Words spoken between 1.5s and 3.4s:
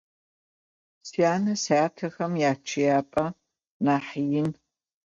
syatexem yaççıyap'e